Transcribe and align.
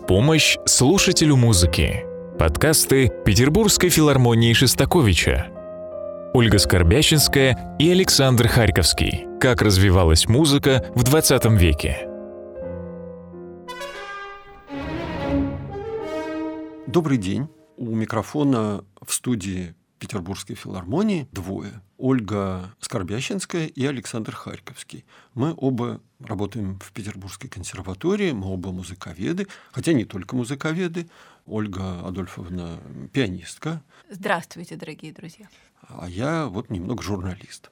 Помощь 0.00 0.58
слушателю 0.66 1.36
музыки. 1.36 2.04
Подкасты 2.38 3.12
Петербургской 3.24 3.88
филармонии 3.88 4.52
Шестаковича. 4.52 5.48
Ольга 6.34 6.58
Скорбящинская 6.58 7.76
и 7.78 7.90
Александр 7.90 8.48
Харьковский. 8.48 9.26
Как 9.40 9.62
развивалась 9.62 10.28
музыка 10.28 10.90
в 10.94 11.02
20 11.02 11.46
веке. 11.52 12.08
Добрый 16.86 17.18
день. 17.18 17.48
У 17.76 17.94
микрофона 17.94 18.84
в 19.04 19.12
студии 19.12 19.74
Петербургской 19.98 20.56
филармонии 20.56 21.28
двое. 21.32 21.80
Ольга 21.98 22.74
Скорбящинская 22.80 23.66
и 23.66 23.86
Александр 23.86 24.34
Харьковский. 24.34 25.04
Мы 25.34 25.54
оба 25.56 26.00
работаем 26.20 26.78
в 26.80 26.92
Петербургской 26.92 27.48
консерватории, 27.48 28.32
мы 28.32 28.48
оба 28.52 28.72
музыковеды, 28.72 29.46
хотя 29.72 29.92
не 29.92 30.04
только 30.04 30.36
музыковеды. 30.36 31.08
Ольга 31.46 32.06
Адольфовна 32.06 32.80
пианистка. 33.12 33.82
Здравствуйте, 34.10 34.76
дорогие 34.76 35.12
друзья. 35.12 35.48
А 35.88 36.08
я 36.08 36.46
вот 36.46 36.70
немного 36.70 37.02
журналист. 37.02 37.70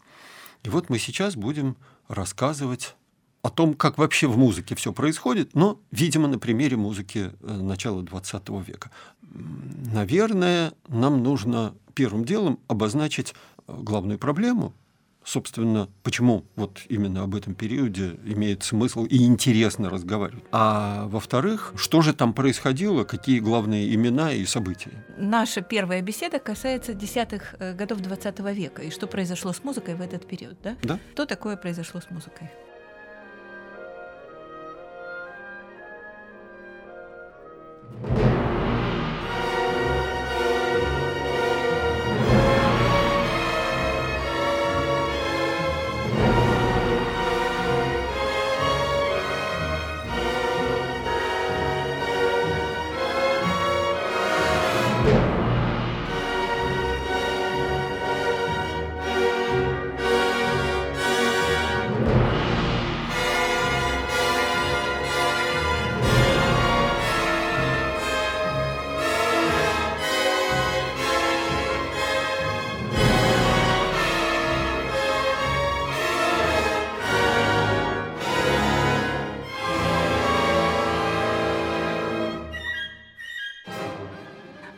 И 0.63 0.69
вот 0.69 0.89
мы 0.89 0.99
сейчас 0.99 1.37
будем 1.37 1.77
рассказывать 2.09 2.97
о 3.45 3.51
том, 3.51 3.75
как 3.75 3.99
вообще 3.99 4.27
в 4.27 4.39
музыке 4.39 4.75
все 4.75 4.91
происходит, 4.91 5.55
но, 5.55 5.79
видимо, 5.91 6.29
на 6.29 6.39
примере 6.39 6.79
музыки 6.79 7.31
э, 7.43 7.53
начала 7.53 8.01
XX 8.01 8.65
века. 8.65 8.91
Наверное, 9.93 10.73
нам 10.89 11.23
нужно 11.23 11.75
первым 11.93 12.25
делом 12.25 12.59
обозначить 12.69 13.35
э, 13.69 13.77
главную 13.77 14.19
проблему, 14.19 14.73
собственно, 15.25 15.91
почему 16.03 16.47
вот 16.57 16.81
именно 16.89 17.23
об 17.23 17.35
этом 17.35 17.55
периоде 17.55 18.17
имеет 18.25 18.63
смысл 18.63 19.05
и 19.05 19.27
интересно 19.27 19.91
разговаривать. 19.91 20.45
А 20.51 21.07
во-вторых, 21.09 21.75
что 21.77 22.01
же 22.01 22.15
там 22.15 22.33
происходило, 22.33 23.05
какие 23.05 23.41
главные 23.41 23.95
имена 23.95 24.33
и 24.33 24.47
события? 24.47 25.05
Наша 25.19 25.61
первая 25.61 26.01
беседа 26.01 26.39
касается 26.39 26.95
десятых 26.95 27.57
э, 27.59 27.75
годов 27.75 28.01
20 28.01 28.41
века 28.55 28.81
и 28.81 28.91
что 28.91 29.07
произошло 29.07 29.53
с 29.53 29.63
музыкой 29.63 29.97
в 29.97 30.01
этот 30.01 30.27
период, 30.27 30.57
да? 30.63 30.79
Да. 30.83 30.99
Что 31.13 31.27
такое 31.27 31.59
произошло 31.59 32.01
с 32.01 32.11
музыкой? 32.11 32.49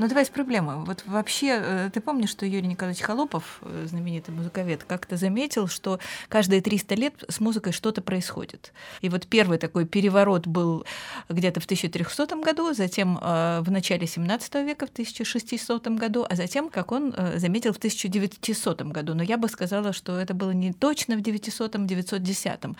Ну, 0.07 0.11
давай 0.11 0.25
с 0.25 0.29
проблемой. 0.29 0.77
Вот 0.85 1.03
вообще, 1.07 1.61
э, 1.61 1.91
ты 1.93 2.01
помнишь, 2.01 2.31
что 2.31 2.47
Юрий 2.47 2.69
Николаевич 2.69 3.03
Холопов, 3.03 3.59
э, 3.63 3.87
знаменитый 3.89 4.33
музыковед, 4.33 4.85
как-то 4.85 5.17
заметил, 5.17 5.67
что 5.67 5.99
каждые 6.29 6.61
300 6.61 6.95
лет 6.95 7.25
с 7.29 7.41
музыкой 7.41 7.73
что-то 7.73 8.03
происходит. 8.03 8.73
И 9.01 9.09
вот 9.09 9.27
первый 9.27 9.59
такой 9.59 9.85
переворот 9.85 10.47
был 10.47 10.85
где-то 11.29 11.59
в 11.59 11.65
1300 11.65 12.37
году, 12.37 12.73
затем 12.73 13.19
э, 13.21 13.63
в 13.63 13.71
начале 13.73 14.07
17 14.07 14.55
века, 14.65 14.87
в 14.87 14.91
1600 14.91 15.89
году, 15.89 16.25
а 16.31 16.37
затем, 16.37 16.69
как 16.69 16.93
он 16.93 17.13
заметил, 17.35 17.73
в 17.73 17.79
1900 17.79 18.83
году. 18.83 19.15
Но 19.15 19.25
я 19.25 19.37
бы 19.37 19.49
сказала, 19.49 19.93
что 19.93 20.17
это 20.17 20.35
было 20.35 20.53
не 20.53 20.73
точно 20.73 21.17
в 21.17 21.21
900-м, 21.21 21.85
910-м. 21.87 22.77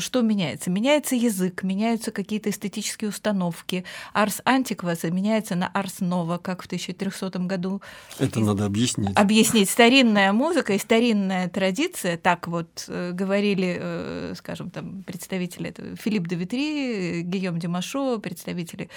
Что 0.00 0.22
меняется? 0.22 0.70
Меняется 0.70 1.14
язык, 1.14 1.62
меняются 1.62 2.10
какие-то 2.10 2.48
эстетические 2.48 3.10
установки. 3.10 3.84
Арс 4.14 4.40
антикваса 4.46 5.10
меняется 5.10 5.54
на 5.54 5.68
арс 5.68 6.00
нова 6.00 6.37
как 6.38 6.62
в 6.62 6.66
1300 6.66 7.38
году. 7.40 7.82
Это 8.18 8.40
и 8.40 8.42
надо 8.42 8.64
объяснить. 8.66 9.16
Объяснить. 9.16 9.70
Старинная 9.70 10.32
музыка 10.32 10.72
и 10.74 10.78
старинная 10.78 11.48
традиция, 11.48 12.16
так 12.16 12.48
вот 12.48 12.84
э, 12.88 13.12
говорили, 13.12 13.76
э, 13.80 14.34
скажем, 14.36 14.70
там, 14.70 15.02
представители 15.02 15.70
этого, 15.70 15.96
Филипп 15.96 16.26
де 16.26 16.36
Витри, 16.36 17.22
Гийом 17.22 17.58
Димашо, 17.58 18.18
представители 18.18 18.88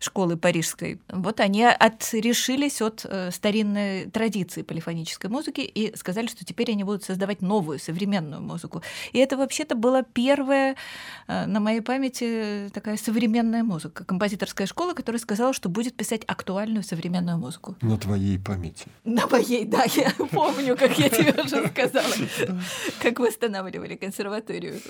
школы 0.00 0.36
парижской. 0.36 1.00
Вот 1.08 1.40
они 1.40 1.64
отрешились 1.64 2.82
от 2.82 3.04
э, 3.04 3.30
старинной 3.30 4.06
традиции 4.06 4.62
полифонической 4.62 5.30
музыки 5.30 5.60
и 5.60 5.96
сказали, 5.96 6.26
что 6.26 6.44
теперь 6.44 6.70
они 6.70 6.84
будут 6.84 7.04
создавать 7.04 7.42
новую, 7.42 7.78
современную 7.78 8.42
музыку. 8.42 8.82
И 9.12 9.18
это 9.18 9.36
вообще-то 9.36 9.74
была 9.74 10.02
первая, 10.02 10.76
на 11.26 11.60
моей 11.60 11.80
памяти, 11.80 12.70
такая 12.72 12.96
современная 12.96 13.62
музыка. 13.62 14.04
Композиторская 14.04 14.66
школа, 14.66 14.94
которая 14.94 15.20
сказала, 15.20 15.52
что 15.52 15.68
будет 15.68 15.94
писать 15.94 16.22
актуальную 16.26 16.77
нормальную 16.78 16.84
современную 16.84 17.38
музыку. 17.38 17.76
На 17.82 17.96
твоей 17.96 18.38
памяти. 18.38 18.86
На 19.04 19.26
моей, 19.26 19.64
да, 19.64 19.84
я 19.84 20.12
помню, 20.30 20.76
как 20.76 20.98
я 20.98 21.08
тебе 21.08 21.32
уже 21.42 21.68
сказала, 21.72 22.14
как 23.02 23.18
восстанавливали 23.18 23.96
консерваторию 23.96 24.80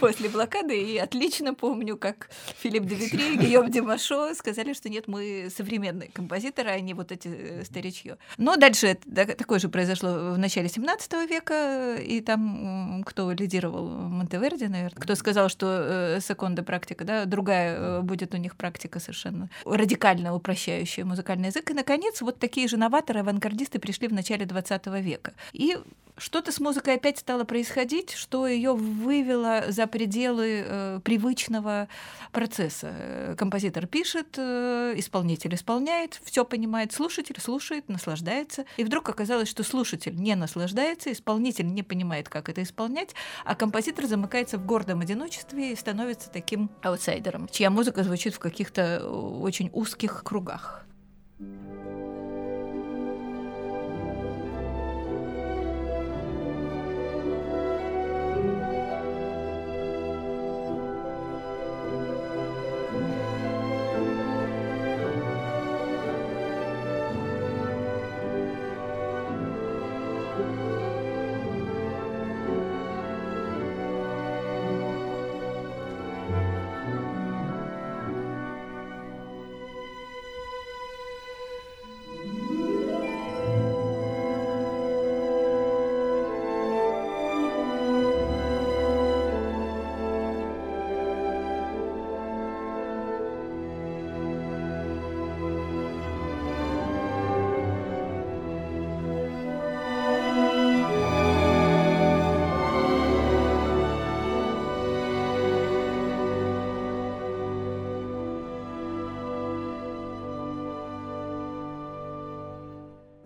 после 0.00 0.28
блокады, 0.28 0.76
и 0.76 0.98
отлично 0.98 1.54
помню, 1.54 1.96
как 1.96 2.28
Филипп 2.62 2.84
де 2.84 2.94
Витри 2.94 3.34
и 3.34 3.38
Гийом 3.38 3.70
Димашо 3.70 4.34
сказали, 4.34 4.74
что 4.74 4.88
нет, 4.88 5.08
мы 5.08 5.48
современные 5.56 6.10
композиторы, 6.12 6.70
а 6.70 6.80
не 6.80 6.94
вот 6.94 7.12
эти 7.12 7.28
э, 7.28 7.64
старичье. 7.64 8.16
Но 8.38 8.56
дальше 8.56 8.96
такое 9.38 9.58
же 9.58 9.68
произошло 9.68 10.32
в 10.34 10.38
начале 10.38 10.68
17 10.68 11.12
века, 11.28 11.96
и 11.96 12.20
там 12.20 13.02
кто 13.06 13.32
лидировал? 13.32 13.88
Монтеверди, 13.88 14.64
наверное. 14.64 15.00
Кто 15.00 15.14
сказал, 15.14 15.48
что 15.48 15.66
э, 15.66 16.20
секонда 16.20 16.62
практика, 16.62 17.04
да, 17.04 17.24
другая 17.24 17.76
э, 17.76 18.00
будет 18.02 18.34
у 18.34 18.38
них 18.38 18.56
практика 18.56 19.00
совершенно 19.00 19.48
радикально 19.64 20.34
упрощающая 20.34 21.04
музыкальный 21.12 21.48
язык. 21.48 21.70
И, 21.70 21.74
наконец, 21.74 22.20
вот 22.22 22.38
такие 22.38 22.68
же 22.68 22.76
новаторы, 22.76 23.20
авангардисты 23.20 23.78
пришли 23.78 24.08
в 24.08 24.12
начале 24.12 24.46
20 24.46 24.86
века. 24.86 25.32
И 25.52 25.76
что-то 26.18 26.52
с 26.52 26.60
музыкой 26.60 26.96
опять 26.96 27.18
стало 27.18 27.44
происходить, 27.44 28.12
что 28.12 28.46
ее 28.46 28.74
вывело 28.74 29.64
за 29.68 29.86
пределы 29.86 30.64
э, 30.64 31.00
привычного 31.02 31.88
процесса. 32.32 33.34
Композитор 33.38 33.86
пишет, 33.86 34.34
э, 34.36 34.94
исполнитель 34.96 35.54
исполняет, 35.54 36.20
все 36.24 36.44
понимает, 36.44 36.92
слушатель 36.92 37.40
слушает, 37.40 37.88
наслаждается. 37.88 38.64
И 38.76 38.84
вдруг 38.84 39.08
оказалось, 39.08 39.48
что 39.48 39.62
слушатель 39.64 40.14
не 40.14 40.34
наслаждается, 40.34 41.10
исполнитель 41.12 41.66
не 41.66 41.82
понимает, 41.82 42.28
как 42.28 42.48
это 42.48 42.62
исполнять, 42.62 43.14
а 43.44 43.54
композитор 43.54 44.06
замыкается 44.06 44.58
в 44.58 44.66
гордом 44.66 45.00
одиночестве 45.00 45.72
и 45.72 45.76
становится 45.76 46.30
таким 46.30 46.70
аутсайдером, 46.82 47.48
чья 47.48 47.70
музыка 47.70 48.04
звучит 48.04 48.34
в 48.34 48.38
каких-то 48.38 48.82
э, 48.82 49.06
очень 49.06 49.70
узких 49.72 50.22
кругах. 50.24 50.84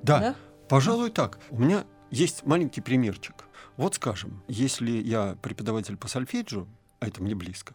Да, 0.06 0.20
да, 0.20 0.36
пожалуй, 0.68 1.10
так. 1.10 1.40
У 1.50 1.58
меня 1.58 1.84
есть 2.12 2.46
маленький 2.46 2.80
примерчик. 2.80 3.34
Вот, 3.76 3.96
скажем, 3.96 4.40
если 4.46 4.92
я 4.92 5.36
преподаватель 5.42 5.96
по 5.96 6.06
сольфеджио, 6.06 6.68
а 7.00 7.08
это 7.08 7.20
мне 7.20 7.34
близко, 7.34 7.74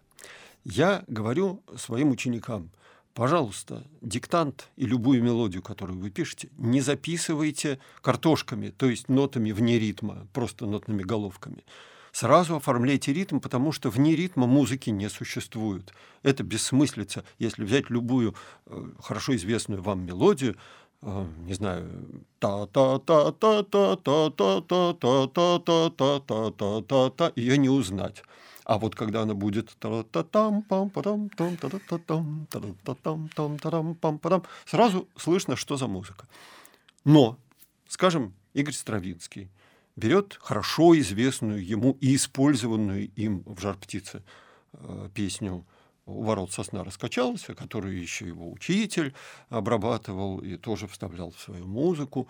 я 0.64 1.04
говорю 1.08 1.62
своим 1.76 2.12
ученикам, 2.12 2.72
пожалуйста, 3.14 3.86
диктант 4.00 4.70
и 4.78 4.86
любую 4.86 5.22
мелодию, 5.22 5.62
которую 5.62 6.00
вы 6.00 6.10
пишете, 6.10 6.48
не 6.58 6.80
записывайте 6.80 7.80
картошками, 8.02 8.70
то 8.70 8.90
есть 8.90 9.10
нотами 9.10 9.52
вне 9.52 9.78
ритма, 9.78 10.26
просто 10.32 10.66
нотными 10.66 11.04
головками. 11.04 11.66
Сразу 12.12 12.58
оформляйте 12.58 13.14
ритм, 13.14 13.40
потому 13.40 13.72
что 13.72 13.90
вне 13.90 14.16
ритма 14.16 14.46
музыки 14.46 14.90
не 14.90 15.10
существует. 15.10 15.94
Это 16.24 16.44
бессмыслица. 16.44 17.24
Если 17.40 17.64
взять 17.64 17.90
любую 17.90 18.36
э, 18.66 18.90
хорошо 19.00 19.36
известную 19.36 19.82
вам 19.82 20.06
мелодию, 20.06 20.58
не 21.02 21.54
знаю, 21.54 21.90
та 22.40 22.66
та 22.66 23.00
та 23.00 23.32
та 23.32 23.64
та 23.64 23.96
та 23.96 24.30
та 24.30 24.62
та 24.62 24.92
та 24.94 25.28
та 25.28 25.60
та 25.60 25.90
та 25.90 26.20
та 26.20 26.52
та 26.52 26.82
та 26.82 27.10
та 27.10 27.32
ее 27.36 27.58
не 27.58 27.70
узнать. 27.70 28.24
А 28.64 28.78
вот 28.78 28.96
когда 28.96 29.24
она 29.24 29.34
будет 29.34 29.76
сразу 34.66 35.08
слышно, 35.18 35.56
что 35.56 35.78
за 35.78 35.88
музыка. 35.88 36.28
Но, 37.04 37.38
скажем, 37.88 38.34
Игорь 38.54 38.76
Стравинский 38.76 39.50
берет 39.96 40.38
хорошо 40.40 40.98
известную 41.00 41.66
ему 41.66 41.98
и 42.00 42.16
использованную 42.16 43.10
им 43.16 43.44
в 43.46 43.60
«Жар 43.60 43.76
птицы» 43.76 44.22
песню 45.14 45.66
у 46.06 46.24
ворот 46.24 46.52
сосна 46.52 46.84
раскачалась, 46.84 47.46
которую 47.58 48.00
еще 48.00 48.28
его 48.28 48.52
учитель 48.52 49.14
обрабатывал 49.50 50.40
и 50.40 50.58
тоже 50.58 50.88
вставлял 50.88 51.32
в 51.32 51.40
свою 51.40 51.66
музыку 51.66 52.28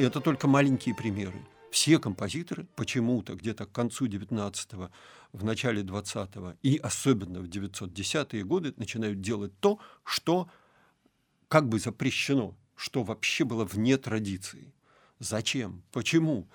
Это 0.09 0.21
только 0.21 0.49
маленькие 0.49 0.95
примеры. 0.95 1.39
Все 1.71 1.99
композиторы 1.99 2.67
почему-то 2.77 3.35
где-то 3.35 3.67
к 3.67 3.73
концу 3.73 4.07
19-го, 4.07 4.91
в 5.33 5.45
начале 5.45 5.83
20-го 5.83 6.55
и 6.63 6.79
особенно 6.79 7.41
в 7.41 7.45
910-е 7.45 8.43
годы 8.43 8.73
начинают 8.79 9.21
делать 9.21 9.53
то, 9.61 9.79
что 10.05 10.49
как 11.49 11.69
бы 11.69 11.79
запрещено, 11.79 12.57
что 12.75 13.03
вообще 13.03 13.45
было 13.45 13.67
вне 13.67 13.99
традиции. 13.99 14.73
Зачем? 15.19 15.83
Почему? 15.93 16.49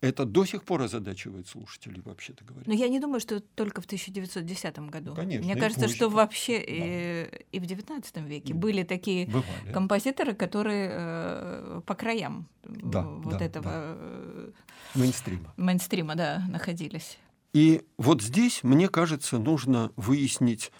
Это 0.00 0.24
до 0.24 0.46
сих 0.46 0.64
пор 0.64 0.82
озадачивает 0.82 1.46
слушателей, 1.46 2.00
вообще-то 2.02 2.42
говоря. 2.44 2.64
Но 2.66 2.72
я 2.72 2.88
не 2.88 3.00
думаю, 3.00 3.20
что 3.20 3.40
только 3.40 3.82
в 3.82 3.84
1910 3.84 4.78
году. 4.90 5.14
Конечно. 5.14 5.44
Мне 5.44 5.56
кажется, 5.56 5.82
позже. 5.82 5.94
что 5.94 6.08
вообще 6.08 6.58
да. 6.58 6.64
и, 6.66 7.44
и 7.52 7.60
в 7.60 7.66
19 7.66 8.16
веке 8.18 8.54
были 8.54 8.82
такие 8.82 9.26
Бывали. 9.26 9.72
композиторы, 9.74 10.34
которые 10.34 10.90
э, 10.90 11.80
по 11.84 11.94
краям 11.94 12.48
да, 12.62 13.02
вот 13.02 13.36
да, 13.36 13.44
этого 13.44 13.64
да. 13.64 13.72
Э, 13.74 14.50
мейнстрима. 14.94 15.52
мейнстрима, 15.58 16.14
да, 16.14 16.44
находились. 16.48 17.18
И 17.52 17.82
вот 17.98 18.22
здесь, 18.22 18.62
мне 18.62 18.88
кажется, 18.88 19.38
нужно 19.38 19.92
выяснить 19.96 20.72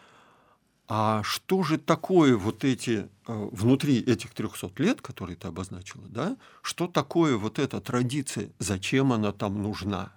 а 0.93 1.23
что 1.23 1.63
же 1.63 1.79
такое 1.79 2.37
вот 2.37 2.65
эти, 2.65 3.09
э, 3.29 3.49
внутри 3.53 4.01
этих 4.01 4.35
300 4.35 4.73
лет, 4.83 5.01
которые 5.01 5.37
ты 5.37 5.47
обозначила, 5.47 6.05
да, 6.09 6.37
что 6.63 6.89
такое 6.89 7.37
вот 7.37 7.61
эта 7.61 7.81
традиция, 7.81 8.51
зачем 8.59 9.13
она 9.13 9.31
там 9.31 9.63
нужна? 9.63 10.13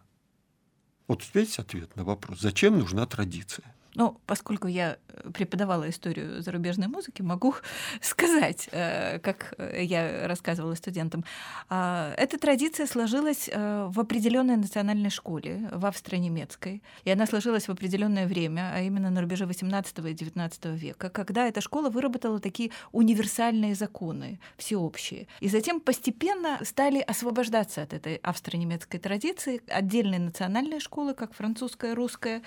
Вот 1.07 1.21
есть 1.35 1.59
ответ 1.59 1.95
на 1.95 2.03
вопрос, 2.03 2.39
зачем 2.39 2.79
нужна 2.79 3.05
традиция? 3.05 3.75
Ну, 3.95 4.17
поскольку 4.25 4.67
я 4.67 4.97
э, 5.07 5.29
преподавала 5.31 5.89
историю 5.89 6.41
зарубежной 6.41 6.88
музыки, 6.88 7.21
могу 7.21 7.55
сказать, 8.01 8.69
э, 8.71 9.19
как 9.19 9.53
я 9.77 10.27
рассказывала 10.27 10.75
студентам. 10.75 11.23
А, 11.69 12.13
эта 12.17 12.38
традиция 12.38 12.88
сложилась 12.88 13.50
э, 13.51 13.88
в 13.89 14.00
определенной 14.00 14.57
национальной 14.57 15.09
школе, 15.09 15.69
в 15.71 15.85
австро-немецкой. 15.85 16.81
И 17.03 17.12
она 17.12 17.25
сложилась 17.27 17.67
в 17.67 17.71
определенное 17.71 18.27
время, 18.27 18.71
а 18.73 18.81
именно 18.81 19.09
на 19.09 19.21
рубеже 19.21 19.45
18 19.45 20.00
и 20.00 20.13
19 20.13 20.65
века, 20.65 21.09
когда 21.09 21.47
эта 21.47 21.62
школа 21.62 21.89
выработала 21.89 22.39
такие 22.39 22.71
универсальные 22.91 23.75
законы, 23.75 24.39
всеобщие. 24.57 25.27
И 25.39 25.50
затем 25.50 25.79
постепенно 25.79 26.59
стали 26.63 27.00
освобождаться 27.00 27.81
от 27.83 27.93
этой 27.93 28.15
австро-немецкой 28.15 28.97
традиции 28.97 29.62
отдельные 29.67 30.19
национальные 30.19 30.79
школы, 30.79 31.13
как 31.13 31.33
французская, 31.33 31.93
русская, 31.93 32.41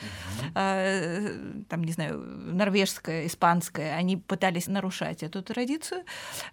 там, 1.68 1.84
не 1.84 1.92
знаю, 1.92 2.18
норвежская, 2.18 3.26
испанская, 3.26 3.94
они 3.96 4.16
пытались 4.16 4.66
нарушать 4.66 5.22
эту 5.22 5.42
традицию 5.42 6.04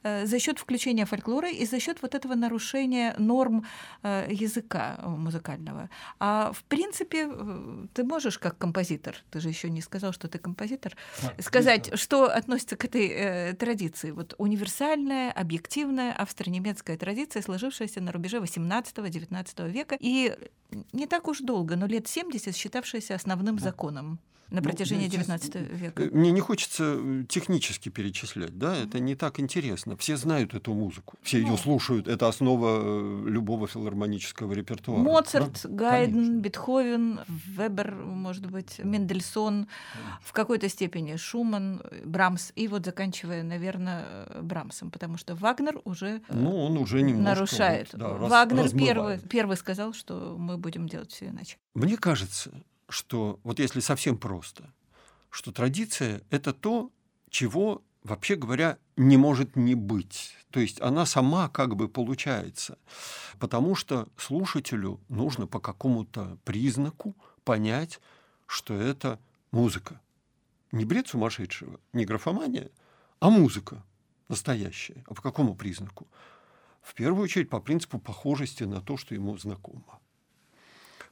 э, 0.04 0.26
за 0.26 0.40
счет 0.40 0.60
включения 0.60 1.06
фольклора 1.06 1.50
и 1.50 1.66
за 1.66 1.80
счет 1.80 2.02
вот 2.02 2.16
этого 2.16 2.36
нарушения 2.36 3.16
норм 3.18 3.66
э, 4.04 4.28
языка 4.30 5.00
музыкального. 5.06 5.90
А 6.20 6.52
в 6.54 6.64
принципе, 6.64 7.28
э, 7.30 7.88
ты 7.94 8.04
можешь 8.04 8.38
как 8.40 8.58
композитор, 8.58 9.16
ты 9.32 9.40
же 9.40 9.50
еще 9.50 9.70
не 9.70 9.82
сказал, 9.82 10.14
что 10.14 10.28
ты 10.28 10.38
композитор, 10.40 10.96
а, 11.24 11.42
сказать, 11.42 11.98
что 12.00 12.26
относится 12.26 12.76
к 12.76 12.86
этой 12.86 13.08
э, 13.08 13.54
традиции. 13.54 14.12
Вот 14.12 14.36
универсальная, 14.38 15.32
объективная 15.32 16.14
австро-немецкая 16.14 16.98
традиция, 16.98 17.42
сложившаяся 17.42 18.02
на 18.02 18.12
рубеже 18.12 18.38
18-19 18.38 19.70
века 19.70 19.98
и 20.00 20.36
не 20.92 21.08
так 21.08 21.28
уж 21.28 21.40
долго, 21.40 21.76
но 21.76 21.86
лет 21.86 22.08
70 22.08 22.56
считавшаяся 22.56 23.16
основным 23.16 23.60
законом 23.60 24.20
на 24.54 24.62
ну, 24.62 24.70
протяжении 24.70 25.10
XIX 25.10 25.76
века. 25.76 26.04
Э, 26.04 26.10
мне 26.12 26.32
не 26.32 26.40
хочется 26.40 26.96
э, 26.96 27.24
технически 27.28 27.90
перечислять, 27.90 28.56
да, 28.58 28.78
это 28.78 29.00
не 29.00 29.16
так 29.16 29.40
интересно. 29.40 29.98
Все 29.98 30.16
знают 30.16 30.54
эту 30.54 30.76
музыку, 30.76 31.18
все 31.24 31.40
ну, 31.40 31.48
ее 31.52 31.58
слушают, 31.58 32.08
это 32.08 32.28
основа 32.28 32.80
э, 32.84 33.30
любого 33.30 33.68
филармонического 33.68 34.54
репертуара. 34.54 35.02
Моцарт, 35.02 35.62
да? 35.64 35.70
Гайден, 35.70 36.14
Конечно. 36.14 36.40
Бетховен, 36.40 37.20
Вебер, 37.28 37.96
может 37.96 38.46
быть, 38.46 38.78
Мендельсон, 38.78 39.68
в 40.22 40.32
какой-то 40.34 40.70
степени 40.70 41.16
Шуман, 41.16 41.82
Брамс, 42.06 42.52
и 42.56 42.68
вот 42.68 42.86
заканчивая, 42.86 43.42
наверное, 43.42 44.28
Брамсом, 44.40 44.92
потому 44.92 45.18
что 45.18 45.34
Вагнер 45.34 45.82
уже 45.84 46.22
ну, 46.30 46.56
он 46.66 46.78
уже 46.78 47.02
немножко 47.02 47.36
нарушает. 47.36 47.90
Вот, 47.94 48.00
да, 48.00 48.10
Вагнер 48.14 48.70
первый, 48.70 49.20
первый 49.20 49.58
сказал, 49.58 49.94
что 49.94 50.36
мы 50.38 50.58
будем 50.58 50.88
делать 50.88 51.12
все 51.12 51.30
иначе. 51.30 51.58
Мне 51.74 51.98
кажется, 51.98 52.52
что, 52.90 53.40
вот 53.44 53.60
если 53.60 53.80
совсем 53.80 54.18
просто, 54.18 54.72
что 55.30 55.52
традиция– 55.52 56.22
это 56.30 56.54
то, 56.54 56.92
чего, 57.30 57.82
вообще 58.04 58.36
говоря, 58.36 58.78
не 58.96 59.18
может 59.18 59.56
не 59.56 59.76
быть. 59.76 60.36
То 60.52 60.60
есть 60.60 60.80
она 60.82 61.06
сама 61.06 61.50
как 61.50 61.76
бы 61.76 61.88
получается. 61.90 62.78
Потому 63.40 63.74
что 63.76 64.08
слушателю 64.18 65.00
нужно 65.10 65.48
по 65.48 65.60
какому-то 65.60 66.38
признаку 66.46 67.16
понять, 67.44 68.00
что 68.46 68.76
это 68.76 69.20
музыка. 69.52 70.00
Не 70.72 70.86
бред 70.86 71.08
сумасшедшего, 71.08 71.80
не 71.92 72.06
графомания, 72.06 72.70
а 73.20 73.30
музыка 73.30 73.84
настоящая. 74.28 75.04
А 75.08 75.14
по 75.14 75.22
какому 75.22 75.56
признаку? 75.56 76.08
В 76.82 76.94
первую 76.94 77.24
очередь 77.24 77.50
по 77.50 77.60
принципу 77.60 77.98
похожести 77.98 78.64
на 78.64 78.82
то, 78.82 78.98
что 78.98 79.16
ему 79.16 79.38
знакомо. 79.38 80.00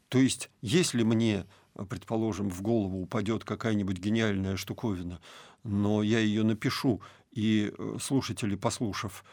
То 0.10 0.20
есть, 0.20 0.50
если 0.62 1.04
мне 1.04 1.46
предположим, 1.90 2.50
в 2.50 2.62
голову 2.62 3.02
упадет 3.02 3.44
какая-нибудь 3.44 3.98
гениальная 3.98 4.58
штуковина, 4.58 5.20
но 5.64 6.04
я 6.04 6.20
ее 6.20 6.44
напишу, 6.44 7.02
и 7.32 7.74
э, 7.78 7.98
слушатели, 8.00 8.56
послушав, 8.56 9.24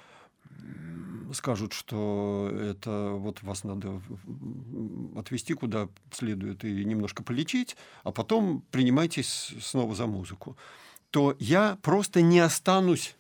скажут, 1.33 1.73
что 1.73 2.51
это 2.53 3.11
вот 3.13 3.43
вас 3.43 3.65
надо 3.65 4.01
отвести 5.17 5.55
куда 5.55 5.89
следует 6.11 6.65
и 6.65 6.85
немножко 6.85 7.23
полечить, 7.23 7.77
а 8.03 8.13
потом 8.13 8.63
принимайтесь 8.71 9.55
снова 9.61 9.95
за 9.95 10.07
музыку, 10.07 10.57
то 11.11 11.37
я 11.39 11.79
просто 11.83 12.23
не 12.23 12.41
останусь, 12.41 13.17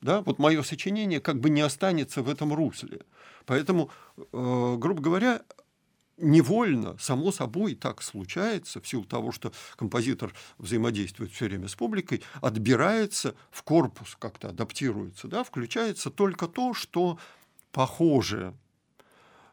да, 0.00 0.22
вот 0.22 0.38
мое 0.38 0.62
сочинение 0.62 1.20
как 1.20 1.40
бы 1.40 1.50
не 1.50 1.60
останется 1.60 2.22
в 2.22 2.28
этом 2.28 2.52
русле. 2.52 3.00
Поэтому, 3.46 3.90
э, 4.16 4.76
грубо 4.78 5.00
говоря, 5.00 5.42
невольно, 6.18 6.96
само 6.98 7.32
собой 7.32 7.74
так 7.74 8.02
случается, 8.02 8.80
в 8.80 8.88
силу 8.88 9.04
того, 9.04 9.32
что 9.32 9.52
композитор 9.76 10.34
взаимодействует 10.58 11.32
все 11.32 11.46
время 11.46 11.68
с 11.68 11.74
публикой, 11.74 12.22
отбирается 12.40 13.34
в 13.50 13.62
корпус, 13.62 14.16
как-то 14.18 14.50
адаптируется, 14.50 15.28
да, 15.28 15.44
включается 15.44 16.10
только 16.10 16.46
то, 16.48 16.74
что 16.74 17.18
похоже, 17.72 18.54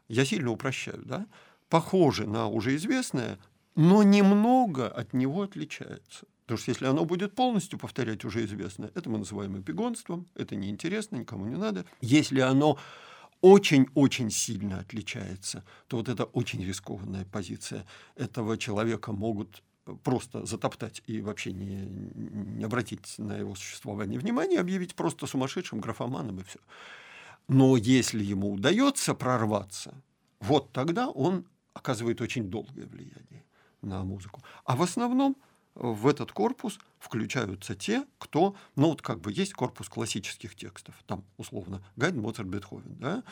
я 0.08 0.24
сильно 0.24 0.50
упрощаю, 0.50 1.02
да, 1.04 1.26
похоже 1.68 2.26
на 2.26 2.48
уже 2.48 2.76
известное, 2.76 3.38
но 3.74 4.02
немного 4.02 4.88
от 4.88 5.12
него 5.12 5.42
отличается. 5.42 6.26
Потому 6.44 6.58
что 6.58 6.70
если 6.70 6.86
оно 6.86 7.04
будет 7.04 7.34
полностью 7.34 7.76
повторять 7.76 8.24
уже 8.24 8.44
известное, 8.44 8.92
это 8.94 9.10
мы 9.10 9.18
называем 9.18 9.60
эпигонством, 9.60 10.28
это 10.36 10.54
неинтересно, 10.54 11.16
никому 11.16 11.44
не 11.46 11.56
надо. 11.56 11.84
Если 12.00 12.38
оно 12.38 12.78
очень-очень 13.46 14.30
сильно 14.30 14.80
отличается, 14.80 15.62
то 15.86 15.98
вот 15.98 16.08
это 16.08 16.24
очень 16.24 16.64
рискованная 16.64 17.24
позиция. 17.24 17.86
Этого 18.16 18.58
человека 18.58 19.12
могут 19.12 19.62
просто 20.02 20.44
затоптать 20.44 21.02
и 21.06 21.20
вообще 21.20 21.52
не, 21.52 21.86
не 22.56 22.64
обратить 22.64 23.14
на 23.18 23.36
его 23.36 23.54
существование 23.54 24.18
внимания, 24.18 24.58
объявить 24.58 24.96
просто 24.96 25.26
сумасшедшим 25.26 25.80
графоманом 25.80 26.40
и 26.40 26.42
все. 26.42 26.58
Но 27.46 27.76
если 27.76 28.24
ему 28.24 28.52
удается 28.52 29.14
прорваться, 29.14 29.94
вот 30.40 30.72
тогда 30.72 31.08
он 31.08 31.44
оказывает 31.72 32.20
очень 32.20 32.50
долгое 32.50 32.86
влияние 32.86 33.44
на 33.80 34.02
музыку. 34.02 34.42
А 34.64 34.74
в 34.74 34.82
основном 34.82 35.36
в 35.76 36.06
этот 36.06 36.32
корпус 36.32 36.78
включаются 36.98 37.74
те, 37.74 38.06
кто, 38.18 38.56
ну 38.74 38.88
вот 38.88 39.02
как 39.02 39.20
бы 39.20 39.30
есть 39.30 39.52
корпус 39.52 39.88
классических 39.88 40.54
текстов, 40.54 40.94
там 41.06 41.24
условно 41.36 41.84
Гайден, 41.96 42.22
Моцарт, 42.22 42.48
Бетховен, 42.48 42.96
да, 42.98 43.22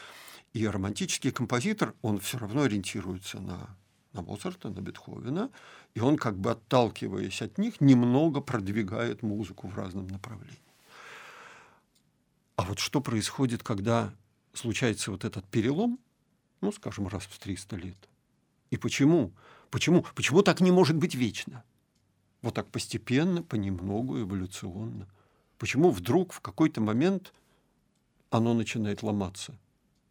и 0.52 0.66
романтический 0.66 1.32
композитор, 1.32 1.94
он 2.02 2.20
все 2.20 2.38
равно 2.38 2.62
ориентируется 2.62 3.40
на, 3.40 3.74
на 4.12 4.22
Моцарта, 4.22 4.68
на 4.68 4.80
Бетховена, 4.80 5.50
и 5.94 6.00
он 6.00 6.16
как 6.16 6.38
бы 6.38 6.50
отталкиваясь 6.50 7.40
от 7.40 7.56
них, 7.56 7.80
немного 7.80 8.40
продвигает 8.40 9.22
музыку 9.22 9.66
в 9.66 9.76
разном 9.76 10.06
направлении. 10.06 10.58
А 12.56 12.62
вот 12.62 12.78
что 12.78 13.00
происходит, 13.00 13.62
когда 13.62 14.14
случается 14.52 15.10
вот 15.10 15.24
этот 15.24 15.46
перелом, 15.46 15.98
ну, 16.60 16.70
скажем, 16.72 17.08
раз 17.08 17.24
в 17.24 17.38
300 17.38 17.76
лет? 17.76 18.08
И 18.70 18.76
почему? 18.76 19.32
Почему? 19.70 20.04
Почему 20.14 20.42
так 20.42 20.60
не 20.60 20.70
может 20.70 20.96
быть 20.96 21.14
вечно? 21.14 21.64
Вот 22.44 22.52
так 22.52 22.66
постепенно, 22.66 23.42
понемногу, 23.42 24.20
эволюционно. 24.20 25.08
Почему 25.56 25.88
вдруг 25.88 26.34
в 26.34 26.40
какой-то 26.40 26.82
момент 26.82 27.32
оно 28.28 28.52
начинает 28.52 29.02
ломаться 29.02 29.56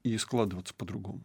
и 0.01 0.17
складываться 0.17 0.73
по-другому? 0.73 1.21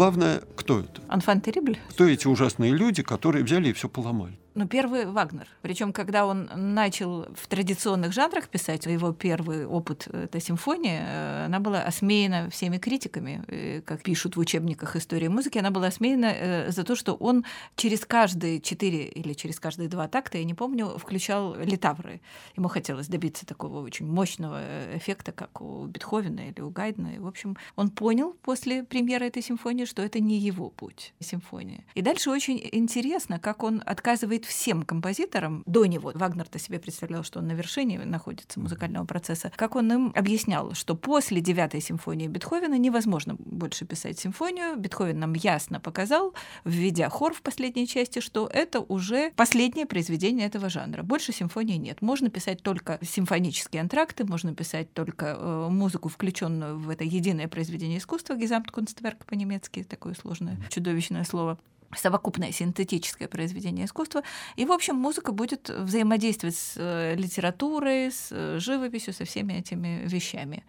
Главное, 0.00 0.40
кто 0.56 0.80
это? 0.80 0.99
Анфан 1.10 1.40
Терибль? 1.40 1.76
Кто 1.88 2.06
эти 2.06 2.28
ужасные 2.28 2.72
люди, 2.72 3.02
которые 3.02 3.42
взяли 3.44 3.70
и 3.70 3.72
все 3.72 3.88
поломали? 3.88 4.38
Ну, 4.54 4.66
первый 4.66 5.06
Вагнер. 5.06 5.46
Причем, 5.62 5.92
когда 5.92 6.26
он 6.26 6.50
начал 6.54 7.26
в 7.34 7.46
традиционных 7.46 8.12
жанрах 8.12 8.48
писать, 8.48 8.84
его 8.86 9.12
первый 9.12 9.64
опыт— 9.64 10.08
это 10.12 10.40
симфония, 10.40 11.06
э, 11.06 11.44
она 11.46 11.60
была 11.60 11.82
осмеяна 11.82 12.50
всеми 12.50 12.78
критиками, 12.78 13.44
э, 13.46 13.80
как 13.80 14.02
пишут 14.02 14.36
в 14.36 14.40
учебниках 14.40 14.96
истории 14.96 15.28
музыки, 15.28 15.58
она 15.58 15.70
была 15.70 15.86
осмеяна 15.86 16.32
э, 16.34 16.72
за 16.72 16.82
то, 16.82 16.96
что 16.96 17.14
он 17.14 17.44
через 17.76 18.04
каждые 18.04 18.60
четыре 18.60 19.06
или 19.06 19.34
через 19.34 19.60
каждые 19.60 19.88
два 19.88 20.08
такта, 20.08 20.38
я 20.38 20.44
не 20.44 20.54
помню, 20.54 20.98
включал 20.98 21.54
литавры. 21.54 22.20
Ему 22.56 22.66
хотелось 22.66 23.06
добиться 23.06 23.46
такого 23.46 23.80
очень 23.80 24.06
мощного 24.06 24.60
эффекта, 24.96 25.30
как 25.30 25.60
у 25.60 25.86
Бетховена 25.86 26.48
или 26.48 26.60
у 26.60 26.70
Гайдена. 26.70 27.14
И, 27.14 27.18
в 27.18 27.26
общем, 27.28 27.56
он 27.76 27.88
понял 27.90 28.34
после 28.42 28.82
премьеры 28.82 29.26
этой 29.26 29.42
симфонии, 29.42 29.84
что 29.84 30.02
это 30.02 30.18
не 30.18 30.38
его 30.38 30.70
путь, 30.70 30.99
симфония. 31.20 31.84
И 31.94 32.02
дальше 32.02 32.30
очень 32.30 32.60
интересно, 32.72 33.38
как 33.38 33.62
он 33.62 33.82
отказывает 33.84 34.44
всем 34.44 34.82
композиторам 34.82 35.62
до 35.66 35.86
него. 35.86 36.12
Вагнер-то 36.14 36.58
себе 36.58 36.78
представлял, 36.78 37.22
что 37.22 37.40
он 37.40 37.46
на 37.48 37.52
вершине 37.52 37.98
находится 38.04 38.60
музыкального 38.60 39.04
процесса. 39.04 39.52
Как 39.56 39.76
он 39.76 39.92
им 39.92 40.12
объяснял, 40.14 40.74
что 40.74 40.94
после 40.94 41.40
девятой 41.40 41.80
симфонии 41.80 42.28
Бетховена 42.28 42.76
невозможно 42.76 43.36
больше 43.38 43.84
писать 43.84 44.18
симфонию. 44.18 44.76
Бетховен 44.76 45.18
нам 45.18 45.34
ясно 45.34 45.80
показал, 45.80 46.34
введя 46.64 47.08
хор 47.08 47.34
в 47.34 47.42
последней 47.42 47.86
части, 47.86 48.20
что 48.20 48.46
это 48.46 48.80
уже 48.80 49.32
последнее 49.36 49.86
произведение 49.86 50.46
этого 50.46 50.68
жанра. 50.68 51.02
Больше 51.02 51.32
симфонии 51.32 51.76
нет. 51.76 52.02
Можно 52.02 52.30
писать 52.30 52.62
только 52.62 52.98
симфонические 53.02 53.82
антракты, 53.82 54.24
можно 54.24 54.54
писать 54.54 54.92
только 54.92 55.36
э, 55.38 55.68
музыку, 55.70 56.08
включенную 56.08 56.78
в 56.78 56.88
это 56.90 57.04
единое 57.04 57.48
произведение 57.48 57.98
искусства, 57.98 58.34
Gesamtkunstwerk 58.34 59.24
по-немецки, 59.26 59.82
такое 59.82 60.14
сложное, 60.14 60.56
чудовищное 60.90 61.24
слово 61.24 61.58
совокупное 61.96 62.52
синтетическое 62.52 63.26
произведение 63.26 63.86
искусства. 63.86 64.22
И, 64.56 64.64
в 64.64 64.70
общем, 64.70 64.94
музыка 64.94 65.32
будет 65.32 65.68
взаимодействовать 65.68 66.54
с 66.54 66.74
э, 66.76 67.16
литературой, 67.16 68.12
с 68.12 68.28
э, 68.30 68.58
живописью, 68.60 69.12
со 69.12 69.24
всеми 69.24 69.54
этими 69.54 70.02
вещами 70.06 70.62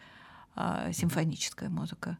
а, 0.55 0.91
симфоническая 0.91 1.69
музыка. 1.69 2.17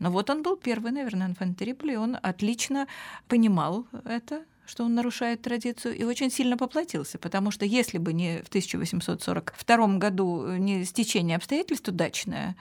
Но 0.00 0.10
вот 0.10 0.28
он 0.28 0.42
был 0.42 0.56
первый, 0.56 0.92
наверное, 0.92 1.28
инфантерибль, 1.28 1.92
и 1.92 1.96
он 1.96 2.18
отлично 2.22 2.86
понимал 3.26 3.86
это, 4.04 4.44
что 4.66 4.84
он 4.84 4.94
нарушает 4.94 5.40
традицию, 5.40 5.96
и 5.96 6.04
очень 6.04 6.30
сильно 6.30 6.58
поплатился, 6.58 7.18
потому 7.18 7.50
что 7.50 7.64
если 7.64 7.98
бы 7.98 8.12
не 8.12 8.42
в 8.42 8.48
1842 8.48 9.86
году 9.96 10.56
не 10.56 10.84
стечение 10.84 11.36
обстоятельств 11.36 11.88
удачное, 11.88 12.54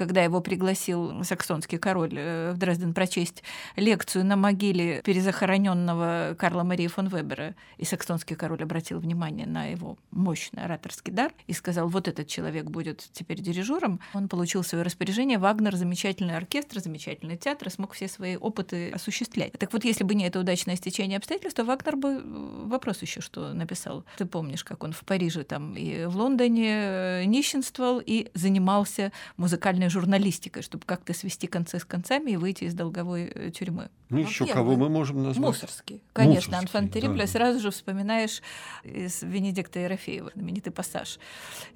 когда 0.00 0.22
его 0.22 0.40
пригласил 0.40 1.22
саксонский 1.24 1.76
король 1.76 2.14
э, 2.16 2.52
в 2.54 2.56
Дрезден 2.56 2.94
прочесть 2.94 3.42
лекцию 3.76 4.24
на 4.24 4.34
могиле 4.34 5.02
перезахороненного 5.02 6.34
Карла 6.38 6.62
Марии 6.62 6.86
фон 6.86 7.08
Вебера. 7.08 7.54
И 7.76 7.84
саксонский 7.84 8.34
король 8.34 8.62
обратил 8.62 8.98
внимание 8.98 9.46
на 9.46 9.66
его 9.66 9.98
мощный 10.10 10.64
ораторский 10.64 11.12
дар 11.12 11.34
и 11.46 11.52
сказал, 11.52 11.86
вот 11.86 12.08
этот 12.08 12.28
человек 12.28 12.64
будет 12.64 13.10
теперь 13.12 13.42
дирижером. 13.42 14.00
Он 14.14 14.26
получил 14.28 14.62
свое 14.64 14.84
распоряжение. 14.84 15.36
Вагнер, 15.36 15.76
замечательный 15.76 16.34
оркестр, 16.34 16.80
замечательный 16.80 17.36
театр, 17.36 17.68
смог 17.68 17.92
все 17.92 18.08
свои 18.08 18.36
опыты 18.36 18.92
осуществлять. 18.92 19.52
Так 19.58 19.70
вот, 19.74 19.84
если 19.84 20.04
бы 20.04 20.14
не 20.14 20.26
это 20.26 20.40
удачное 20.40 20.76
стечение 20.76 21.18
обстоятельств, 21.18 21.58
то 21.58 21.64
Вагнер 21.64 21.96
бы 21.96 22.08
э, 22.08 22.20
вопрос 22.24 23.02
еще 23.02 23.20
что 23.20 23.52
написал. 23.52 24.06
Ты 24.16 24.24
помнишь, 24.24 24.64
как 24.64 24.82
он 24.82 24.92
в 24.92 25.04
Париже 25.04 25.44
там 25.44 25.76
и 25.76 26.06
в 26.06 26.16
Лондоне 26.16 26.70
э, 26.72 27.24
нищенствовал 27.26 28.00
и 28.02 28.30
занимался 28.32 29.12
музыкальной 29.36 29.89
журналистикой, 29.90 30.62
чтобы 30.62 30.84
как-то 30.86 31.12
свести 31.12 31.46
концы 31.46 31.78
с 31.78 31.84
концами 31.84 32.32
и 32.32 32.36
выйти 32.36 32.64
из 32.64 32.74
долговой 32.74 33.24
э, 33.26 33.50
тюрьмы. 33.50 33.90
Ну, 34.10 34.18
еще 34.18 34.44
кого 34.44 34.76
мы 34.76 34.88
можем 34.88 35.22
назвать? 35.22 35.46
Мусорский. 35.46 36.02
Конечно, 36.12 36.58
Анфан 36.58 36.88
Терибля. 36.88 37.22
Да. 37.22 37.26
Сразу 37.28 37.60
же 37.60 37.70
вспоминаешь 37.70 38.42
из 38.82 39.22
Венедикта 39.22 39.78
Ерофеева, 39.78 40.32
знаменитый 40.34 40.72
пассаж. 40.72 41.20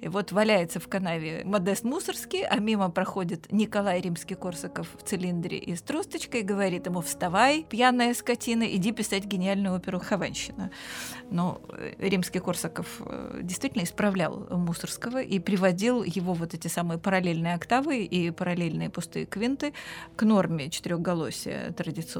И 0.01 0.09
вот 0.09 0.33
валяется 0.33 0.81
в 0.81 0.87
канаве 0.89 1.43
Модест 1.45 1.85
Мусорский, 1.85 2.45
а 2.45 2.59
мимо 2.59 2.91
проходит 2.91 3.51
Николай 3.53 4.01
Римский-Корсаков 4.01 4.87
в 4.99 5.03
цилиндре 5.03 5.57
и 5.57 5.75
с 5.75 5.81
тросточкой, 5.81 6.41
говорит 6.41 6.87
ему 6.87 7.01
«Вставай, 7.01 7.63
пьяная 7.63 8.13
скотина, 8.13 8.63
иди 8.63 8.91
писать 8.91 9.23
гениальную 9.23 9.73
оперу 9.73 10.01
«Хованщина». 10.01 10.71
Но 11.31 11.61
э, 11.69 11.93
Римский-Корсаков 11.99 12.87
э, 12.99 13.39
действительно 13.43 13.83
исправлял 13.83 14.45
Мусорского 14.51 15.21
и 15.21 15.39
приводил 15.39 16.03
его 16.03 16.33
вот 16.33 16.53
эти 16.53 16.67
самые 16.67 16.99
параллельные 16.99 17.55
октавы 17.55 18.03
и 18.03 18.29
параллельные 18.31 18.89
пустые 18.89 19.25
квинты 19.25 19.73
к 20.17 20.23
норме 20.23 20.69
четырехголосия 20.69 21.71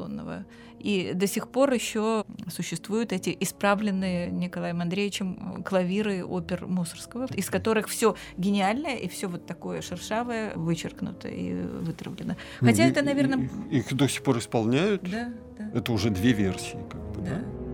традиционного. 0.05 0.45
И 0.79 1.13
до 1.15 1.27
сих 1.27 1.47
пор 1.47 1.73
еще 1.73 2.25
существуют 2.47 3.11
эти 3.11 3.35
исправленные 3.39 4.29
Николаем 4.29 4.81
Андреевичем 4.81 5.63
клавиры 5.63 6.23
опер 6.23 6.67
Мусорского, 6.67 7.27
из 7.33 7.49
которых 7.49 7.87
все 7.87 8.15
гениальное 8.37 8.95
и 8.95 9.07
все 9.07 9.27
вот 9.27 9.45
такое 9.45 9.81
шершавое 9.81 10.53
вычеркнуто 10.55 11.27
и 11.27 11.53
вытравлено. 11.53 12.35
Хотя 12.59 12.85
и, 12.85 12.91
это, 12.91 13.01
наверное... 13.01 13.49
Их 13.71 13.93
до 13.93 14.07
сих 14.07 14.23
пор 14.23 14.37
исполняют. 14.37 15.01
Да, 15.03 15.33
да. 15.57 15.71
Это 15.73 15.91
уже 15.91 16.09
две 16.09 16.33
версии, 16.33 16.77
как 16.89 17.01
бы, 17.13 17.21
да? 17.21 17.39
да? 17.39 17.64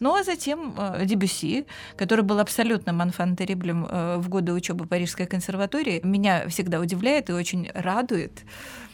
Ну 0.00 0.14
а 0.14 0.22
затем 0.22 0.74
э, 0.76 1.04
Дебюси, 1.04 1.66
который 1.96 2.24
был 2.24 2.38
абсолютным 2.38 3.00
анфантериблем 3.00 3.86
э, 3.88 4.16
в 4.18 4.28
годы 4.28 4.52
учебы 4.52 4.86
Парижской 4.86 5.26
консерватории, 5.26 6.00
меня 6.02 6.48
всегда 6.48 6.80
удивляет 6.80 7.30
и 7.30 7.32
очень 7.32 7.70
радует, 7.74 8.44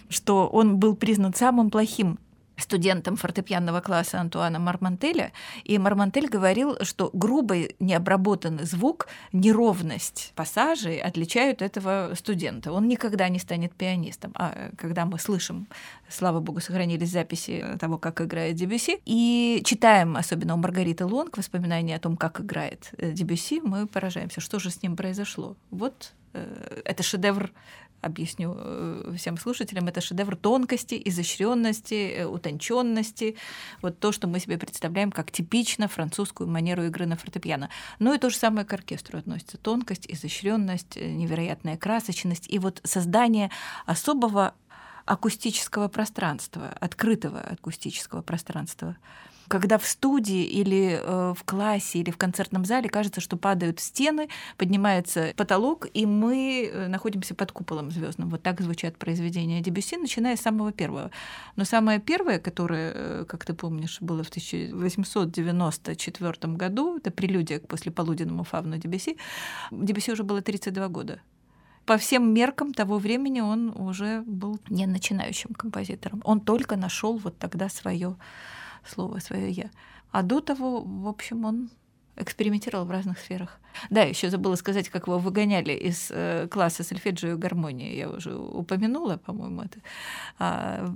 что 0.08 0.48
он 0.48 0.78
был 0.78 0.96
признан 0.96 1.34
самым 1.34 1.70
плохим 1.70 2.18
студентом 2.60 3.16
фортепианного 3.16 3.80
класса 3.80 4.20
Антуана 4.20 4.58
Мармантеля, 4.58 5.32
и 5.64 5.78
Мармантель 5.78 6.28
говорил, 6.28 6.76
что 6.82 7.10
грубый 7.12 7.76
необработанный 7.80 8.64
звук, 8.64 9.08
неровность 9.32 10.32
пассажей 10.34 10.98
отличают 10.98 11.62
этого 11.62 12.12
студента. 12.14 12.72
Он 12.72 12.88
никогда 12.88 13.28
не 13.28 13.38
станет 13.38 13.74
пианистом. 13.74 14.32
А 14.34 14.70
когда 14.76 15.06
мы 15.06 15.18
слышим, 15.18 15.66
слава 16.08 16.40
богу, 16.40 16.60
сохранились 16.60 17.10
записи 17.10 17.64
того, 17.78 17.98
как 17.98 18.20
играет 18.20 18.56
Дебюси, 18.56 19.00
и 19.04 19.62
читаем, 19.64 20.16
особенно 20.16 20.54
у 20.54 20.56
Маргариты 20.56 21.04
Лонг, 21.04 21.36
воспоминания 21.38 21.96
о 21.96 22.00
том, 22.00 22.16
как 22.16 22.40
играет 22.40 22.90
э, 22.98 23.12
Дебюси, 23.12 23.60
мы 23.62 23.86
поражаемся, 23.86 24.40
что 24.40 24.58
же 24.58 24.70
с 24.70 24.82
ним 24.82 24.96
произошло. 24.96 25.56
Вот 25.70 26.12
э, 26.32 26.82
это 26.84 27.02
шедевр 27.02 27.52
объясню 28.00 28.54
э, 28.56 29.14
всем 29.16 29.36
слушателям, 29.36 29.88
это 29.88 30.00
шедевр 30.00 30.36
тонкости, 30.36 31.00
изощренности, 31.04 32.14
э, 32.18 32.24
утонченности, 32.26 33.36
вот 33.82 33.98
то, 33.98 34.12
что 34.12 34.26
мы 34.26 34.40
себе 34.40 34.58
представляем 34.58 35.12
как 35.12 35.30
типично 35.30 35.88
французскую 35.88 36.48
манеру 36.48 36.84
игры 36.84 37.06
на 37.06 37.16
фортепиано. 37.16 37.70
Ну 37.98 38.14
и 38.14 38.18
то 38.18 38.30
же 38.30 38.36
самое 38.36 38.66
к 38.66 38.72
оркестру 38.72 39.18
относится. 39.18 39.58
Тонкость, 39.58 40.06
изощренность, 40.08 40.96
э, 40.96 41.10
невероятная 41.10 41.76
красочность 41.76 42.46
и 42.48 42.58
вот 42.58 42.80
создание 42.84 43.50
особого 43.86 44.54
акустического 45.04 45.88
пространства, 45.88 46.68
открытого 46.80 47.40
акустического 47.40 48.22
пространства 48.22 48.96
когда 49.50 49.76
в 49.78 49.86
студии 49.86 50.44
или 50.44 51.00
э, 51.02 51.34
в 51.36 51.44
классе 51.44 51.98
или 51.98 52.12
в 52.12 52.16
концертном 52.16 52.64
зале 52.64 52.88
кажется, 52.88 53.20
что 53.20 53.36
падают 53.36 53.80
стены, 53.80 54.28
поднимается 54.56 55.32
потолок, 55.36 55.88
и 55.92 56.06
мы 56.06 56.70
э, 56.72 56.86
находимся 56.86 57.34
под 57.34 57.50
куполом 57.50 57.90
звездным. 57.90 58.30
Вот 58.30 58.44
так 58.44 58.60
звучат 58.60 58.96
произведения 58.96 59.60
Дебюсси, 59.60 59.96
начиная 59.96 60.36
с 60.36 60.40
самого 60.40 60.70
первого. 60.70 61.10
Но 61.56 61.64
самое 61.64 61.98
первое, 61.98 62.38
которое, 62.38 62.92
э, 62.94 63.24
как 63.26 63.44
ты 63.44 63.52
помнишь, 63.52 63.98
было 64.00 64.22
в 64.22 64.28
1894 64.28 66.54
году, 66.54 66.98
это 66.98 67.10
прелюдия 67.10 67.58
к 67.58 67.66
послеполуденному 67.66 68.44
фавну 68.44 68.78
Дебюсси, 68.78 69.16
Дебюсси 69.72 70.12
уже 70.12 70.22
было 70.22 70.42
32 70.42 70.88
года 70.88 71.20
по 71.86 71.96
всем 71.96 72.32
меркам 72.32 72.72
того 72.72 72.98
времени 72.98 73.40
он 73.40 73.72
уже 73.76 74.22
был 74.24 74.60
не 74.68 74.86
начинающим 74.86 75.54
композитором. 75.54 76.20
Он 76.24 76.40
только 76.40 76.76
нашел 76.76 77.16
вот 77.16 77.36
тогда 77.38 77.68
свое 77.68 78.16
слово 78.86 79.18
свое 79.18 79.50
я. 79.50 79.70
А 80.10 80.22
до 80.22 80.40
того, 80.40 80.80
в 80.80 81.08
общем, 81.08 81.44
он 81.44 81.70
экспериментировал 82.20 82.84
в 82.84 82.90
разных 82.90 83.18
сферах. 83.18 83.58
Да, 83.88 84.02
еще 84.02 84.30
забыла 84.30 84.56
сказать, 84.56 84.88
как 84.88 85.06
его 85.06 85.18
выгоняли 85.18 85.72
из 85.72 86.10
э, 86.10 86.48
класса 86.50 86.82
сольфеджио 86.82 87.32
и 87.32 87.36
гармонии. 87.36 87.96
Я 87.96 88.10
уже 88.10 88.34
упомянула, 88.34 89.16
по-моему, 89.16 89.62
это. 89.62 89.78
А, 90.38 90.92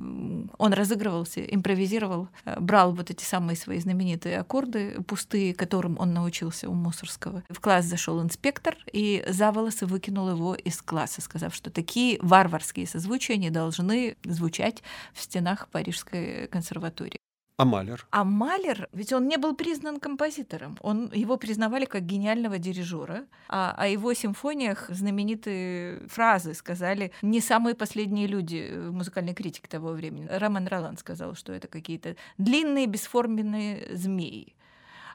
он 0.59 0.73
разыгрывался, 0.73 1.43
импровизировал, 1.43 2.29
э, 2.45 2.59
брал 2.61 2.93
вот 2.93 3.11
эти 3.11 3.25
самые 3.25 3.57
свои 3.57 3.79
знаменитые 3.79 4.39
аккорды 4.41 5.01
пустые, 5.07 5.55
которым 5.55 5.97
он 5.99 6.13
научился 6.13 6.69
у 6.69 6.75
Мусорского. 6.75 7.43
В 7.49 7.61
класс 7.61 7.85
зашел 7.85 8.21
инспектор 8.21 8.77
и 8.93 9.25
за 9.29 9.53
волосы 9.53 9.87
выкинул 9.87 10.29
его 10.31 10.55
из 10.55 10.83
класса, 10.83 11.21
сказав, 11.21 11.55
что 11.55 11.71
такие 11.71 12.19
варварские 12.21 12.87
созвучия 12.87 13.37
не 13.37 13.51
должны 13.51 14.17
звучать 14.25 14.83
в 15.13 15.23
стенах 15.23 15.69
Парижской 15.69 16.49
консерватории. 16.49 17.24
А 17.57 17.65
Малер? 17.65 18.07
А 18.11 18.25
Малер, 18.25 18.89
ведь 18.93 19.13
он 19.13 19.29
не 19.29 19.37
был 19.37 19.55
признан 19.55 20.01
композитором. 20.01 20.77
Он, 20.81 21.11
его 21.13 21.37
признавали 21.37 21.85
как 21.85 22.03
гениального 22.03 22.59
дирижера. 22.59 23.27
А 23.49 23.73
о 23.77 23.87
его 23.87 24.13
симфониях 24.13 24.87
знаменитые 24.89 26.01
фразы 26.09 26.55
сказали 26.55 27.13
не 27.23 27.41
самые 27.41 27.77
последние 27.77 28.27
люди 28.27 28.73
в 28.75 28.93
музыкальной 28.93 29.35
критике 29.35 29.69
того 29.69 29.91
времени. 29.91 30.27
Роман 30.29 30.67
Ролан 30.67 30.97
сказал, 30.97 31.37
что 31.37 31.53
это 31.53 31.69
какие-то 31.69 32.17
длинные 32.39 32.87
бесформенные 32.87 33.95
змеи 33.97 34.54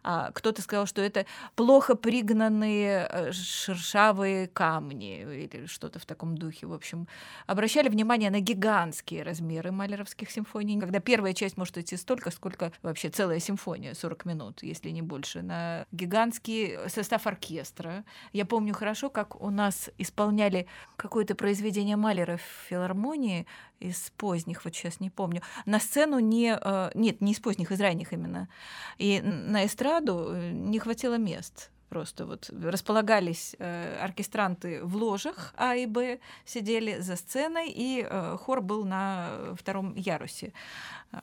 а 0.03 0.31
кто-то 0.31 0.61
сказал, 0.61 0.85
что 0.85 1.01
это 1.01 1.25
плохо 1.55 1.95
пригнанные 1.95 3.07
э, 3.09 3.31
шершавые 3.31 4.47
камни 4.47 5.21
или 5.21 5.65
что-то 5.65 5.99
в 5.99 6.05
таком 6.05 6.37
духе. 6.37 6.67
В 6.67 6.73
общем, 6.73 7.07
обращали 7.47 7.89
внимание 7.89 8.29
на 8.29 8.39
гигантские 8.39 9.23
размеры 9.23 9.71
малеровских 9.71 10.31
симфоний, 10.31 10.79
когда 10.79 10.99
первая 10.99 11.33
часть 11.33 11.57
может 11.57 11.77
идти 11.77 11.97
столько, 11.97 12.31
сколько 12.31 12.71
вообще 12.81 13.09
целая 13.09 13.39
симфония, 13.39 13.93
40 13.93 14.25
минут, 14.25 14.63
если 14.63 14.89
не 14.89 15.01
больше, 15.01 15.41
на 15.41 15.85
гигантский 15.91 16.89
состав 16.89 17.27
оркестра. 17.27 18.03
Я 18.33 18.45
помню 18.45 18.73
хорошо, 18.73 19.09
как 19.09 19.41
у 19.41 19.49
нас 19.49 19.89
исполняли 19.97 20.67
какое-то 20.95 21.35
произведение 21.35 21.95
Малера 21.95 22.37
в 22.37 22.67
филармонии, 22.69 23.45
из 23.79 24.11
поздних, 24.17 24.65
вот 24.65 24.75
сейчас 24.75 24.99
не 24.99 25.09
помню. 25.09 25.41
На 25.65 25.79
сцену 25.79 26.19
не... 26.19 26.57
Э, 26.61 26.91
нет, 26.93 27.21
не 27.21 27.31
из 27.31 27.39
поздних, 27.39 27.71
из 27.71 27.79
ранних 27.79 28.13
именно. 28.13 28.49
И 28.97 29.21
на 29.21 29.65
эстраду 29.65 30.29
э, 30.31 30.51
не 30.51 30.79
хватило 30.79 31.17
мест. 31.17 31.71
Просто 31.89 32.25
вот 32.25 32.49
располагались 32.63 33.55
э, 33.57 33.99
оркестранты 34.01 34.83
в 34.83 34.95
ложах 34.95 35.53
А 35.57 35.75
и 35.75 35.87
Б, 35.87 36.19
сидели 36.45 36.99
за 36.99 37.15
сценой, 37.15 37.69
и 37.69 38.05
э, 38.07 38.37
хор 38.39 38.61
был 38.61 38.85
на 38.85 39.55
втором 39.57 39.95
ярусе. 39.95 40.53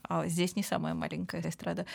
А 0.09 0.27
здесь 0.27 0.57
не 0.57 0.65
самая 0.65 0.95
маленькая 0.95 1.41
эстрада. 1.43 1.87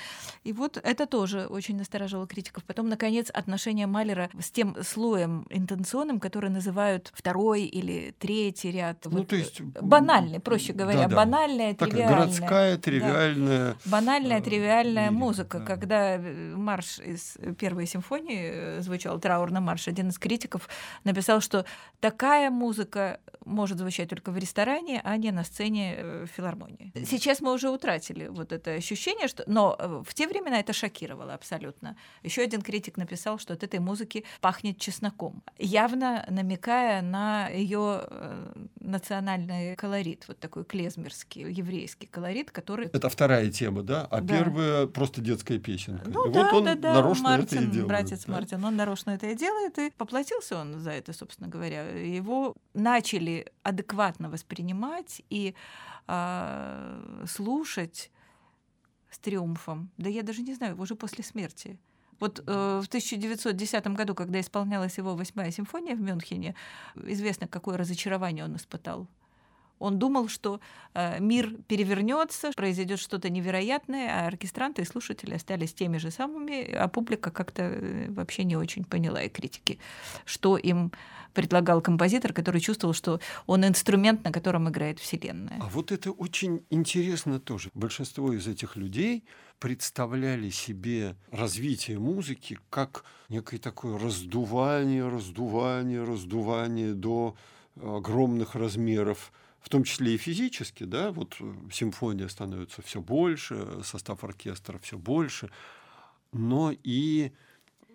И 0.45 0.53
вот 0.53 0.77
это 0.77 1.05
тоже 1.05 1.45
очень 1.47 1.75
насторожило 1.77 2.25
критиков. 2.25 2.63
Потом, 2.63 2.87
наконец, 2.87 3.29
отношение 3.29 3.85
Малера 3.85 4.29
с 4.39 4.49
тем 4.49 4.77
слоем 4.81 5.45
интенционным, 5.49 6.21
который 6.21 6.49
называют 6.49 7.11
второй 7.13 7.63
или 7.63 8.15
третий 8.17 8.71
ряд. 8.71 8.99
Ну, 9.05 9.19
вот, 9.19 9.27
то 9.27 9.35
есть... 9.35 9.61
Банальный, 9.61 10.39
проще 10.39 10.71
говоря. 10.71 11.03
Да, 11.03 11.07
да. 11.09 11.15
Банальная, 11.17 11.73
так, 11.75 11.89
тривиальная. 11.89 12.17
Городская, 12.17 12.77
тривиальная. 12.77 13.73
Да. 13.73 13.91
Банальная, 13.91 14.39
э, 14.39 14.41
тривиальная 14.41 15.09
лирика, 15.09 15.19
музыка. 15.19 15.59
Да. 15.59 15.65
Когда 15.65 16.17
марш 16.55 16.99
из 16.99 17.37
первой 17.59 17.87
симфонии 17.87 18.51
звучал 18.79 19.19
траурный 19.19 19.61
марш, 19.61 19.87
один 19.87 20.09
из 20.09 20.17
критиков 20.17 20.69
написал, 21.03 21.41
что 21.41 21.65
такая 21.99 22.49
музыка 22.49 23.19
может 23.45 23.77
звучать 23.77 24.09
только 24.09 24.31
в 24.31 24.37
ресторане, 24.37 25.01
а 25.03 25.17
не 25.17 25.31
на 25.31 25.43
сцене 25.43 25.95
э, 25.97 26.25
филармонии. 26.35 26.91
Сейчас 27.05 27.41
мы 27.41 27.53
уже 27.53 27.69
утратили 27.69 28.27
вот 28.27 28.51
это 28.51 28.71
ощущение, 28.71 29.27
что... 29.27 29.43
но 29.47 29.75
э, 29.77 30.03
в 30.05 30.13
те 30.13 30.27
времена 30.27 30.59
это 30.59 30.73
шокировало 30.73 31.33
абсолютно. 31.33 31.95
Еще 32.23 32.41
один 32.41 32.61
критик 32.61 32.97
написал, 32.97 33.39
что 33.39 33.53
от 33.53 33.63
этой 33.63 33.79
музыки 33.79 34.25
пахнет 34.41 34.77
чесноком, 34.77 35.43
явно 35.57 36.25
намекая 36.29 37.01
на 37.01 37.47
ее 37.49 38.03
э, 38.09 38.53
национальный 38.79 39.75
колорит, 39.75 40.25
вот 40.27 40.39
такой 40.39 40.63
клезмерский, 40.63 41.51
еврейский 41.51 42.07
колорит, 42.07 42.51
который... 42.51 42.87
Это 42.87 43.09
вторая 43.09 43.49
тема, 43.49 43.83
да? 43.83 44.07
А 44.09 44.21
да. 44.21 44.37
первая 44.37 44.87
просто 44.87 45.21
детская 45.21 45.59
песенка. 45.59 46.09
Ну, 46.09 46.29
и 46.29 46.33
да, 46.33 46.43
вот 46.43 46.53
он 46.53 46.65
да, 46.65 46.75
да. 46.75 46.93
нарочно 46.93 47.23
Мартин, 47.23 47.57
это 47.57 47.67
и 47.67 47.71
делает. 47.71 47.87
братец 47.87 48.25
да? 48.25 48.33
Мартин, 48.51 48.65
он 48.65 48.75
нарочно 48.75 49.11
это 49.11 49.27
и 49.27 49.35
делает, 49.35 49.77
и 49.79 49.89
поплатился 49.91 50.57
он 50.57 50.79
за 50.79 50.91
это, 50.91 51.13
собственно 51.13 51.49
говоря. 51.49 51.83
Его 51.89 52.55
начали 52.73 53.45
адекватно 53.63 54.29
воспринимать 54.29 55.21
и 55.29 55.55
э, 56.07 57.25
слушать 57.27 58.11
с 59.09 59.19
триумфом. 59.19 59.89
Да 59.97 60.09
я 60.09 60.23
даже 60.23 60.41
не 60.41 60.53
знаю, 60.53 60.79
уже 60.81 60.95
после 60.95 61.23
смерти. 61.23 61.79
Вот 62.19 62.39
э, 62.39 62.81
в 62.83 62.87
1910 62.87 63.87
году, 63.87 64.15
когда 64.15 64.39
исполнялась 64.39 64.97
его 64.97 65.15
восьмая 65.15 65.51
симфония 65.51 65.95
в 65.95 66.01
Мюнхене, 66.01 66.55
известно, 66.95 67.47
какое 67.47 67.77
разочарование 67.77 68.45
он 68.45 68.55
испытал. 68.55 69.07
Он 69.81 69.99
думал, 69.99 70.29
что 70.29 70.59
э, 70.93 71.19
мир 71.19 71.55
перевернется, 71.67 72.51
произойдет 72.55 72.99
что-то 72.99 73.29
невероятное, 73.29 74.09
а 74.09 74.27
оркестранты 74.27 74.83
и 74.83 74.85
слушатели 74.85 75.33
остались 75.33 75.73
теми 75.73 75.97
же 75.97 76.11
самыми, 76.11 76.71
а 76.71 76.87
публика 76.87 77.31
как-то 77.31 77.63
э, 77.63 78.09
вообще 78.09 78.43
не 78.43 78.55
очень 78.55 78.83
поняла 78.83 79.23
и 79.23 79.29
критики, 79.29 79.79
что 80.25 80.57
им 80.57 80.91
предлагал 81.33 81.81
композитор, 81.81 82.33
который 82.33 82.61
чувствовал, 82.61 82.93
что 82.93 83.19
он 83.47 83.65
инструмент, 83.65 84.23
на 84.23 84.31
котором 84.31 84.69
играет 84.69 84.99
Вселенная. 84.99 85.59
А 85.61 85.67
вот 85.67 85.91
это 85.91 86.11
очень 86.11 86.63
интересно 86.69 87.39
тоже. 87.39 87.69
Большинство 87.73 88.33
из 88.33 88.47
этих 88.47 88.75
людей 88.75 89.23
представляли 89.59 90.49
себе 90.49 91.15
развитие 91.31 91.99
музыки 91.99 92.59
как 92.69 93.03
некое 93.29 93.59
такое 93.59 93.97
раздувание, 93.97 95.07
раздувание, 95.07 96.03
раздувание 96.03 96.93
до 96.93 97.35
огромных 97.81 98.55
размеров 98.55 99.31
в 99.61 99.69
том 99.69 99.83
числе 99.83 100.15
и 100.15 100.17
физически, 100.17 100.83
да, 100.83 101.11
вот 101.11 101.37
э, 101.39 101.53
симфония 101.71 102.27
становится 102.27 102.81
все 102.81 102.99
больше, 102.99 103.83
состав 103.83 104.23
оркестра 104.23 104.79
все 104.79 104.97
больше, 104.97 105.49
но 106.33 106.73
и 106.83 107.31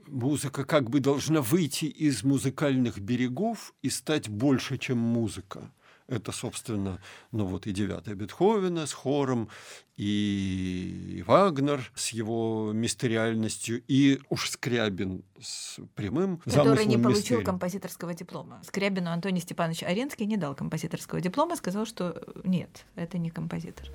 музыка 0.07 0.65
как 0.65 0.89
бы 0.89 1.01
должна 1.01 1.43
выйти 1.43 1.87
из 1.87 2.23
музыкальных 2.23 2.99
берегов 2.99 3.75
и 3.83 3.91
стать 3.91 4.29
больше, 4.29 4.79
чем 4.79 4.99
музыка. 4.99 5.73
Это, 6.09 6.31
собственно, 6.31 7.01
ну 7.33 7.47
вот 7.47 7.67
и 7.67 7.73
девятая 7.73 8.15
Бетховена 8.15 8.87
с 8.87 8.93
хором, 8.93 9.49
и 9.97 11.25
Вагнер 11.27 11.91
с 11.97 12.11
его 12.11 12.71
мистериальностью, 12.73 13.83
и 13.89 14.21
уж 14.29 14.51
Скрябин 14.51 15.25
с 15.41 15.81
прямым 15.95 16.39
Который 16.39 16.85
не 16.87 16.97
получил 16.97 17.17
мистерии. 17.17 17.45
композиторского 17.45 18.15
диплома. 18.15 18.63
Скрябину 18.65 19.11
Антоний 19.11 19.41
Степанович 19.41 19.83
Аренский 19.83 20.27
не 20.27 20.37
дал 20.37 20.55
композиторского 20.55 21.21
диплома, 21.21 21.57
сказал, 21.57 21.87
что 21.87 22.23
нет, 22.45 22.87
это 22.95 23.19
не 23.19 23.31
композитор. 23.31 23.89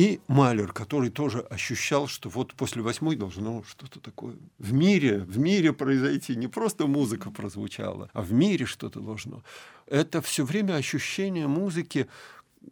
И 0.00 0.18
Малер, 0.28 0.72
который 0.72 1.10
тоже 1.10 1.40
ощущал, 1.40 2.08
что 2.08 2.30
вот 2.30 2.54
после 2.54 2.80
восьмой 2.80 3.16
должно 3.16 3.62
что-то 3.64 4.00
такое 4.00 4.34
в 4.58 4.72
мире, 4.72 5.18
в 5.18 5.38
мире 5.38 5.74
произойти. 5.74 6.36
Не 6.36 6.46
просто 6.46 6.86
музыка 6.86 7.30
прозвучала, 7.30 8.08
а 8.14 8.22
в 8.22 8.32
мире 8.32 8.64
что-то 8.64 9.00
должно. 9.00 9.42
Это 9.86 10.22
все 10.22 10.46
время 10.46 10.76
ощущение 10.76 11.48
музыки 11.48 12.06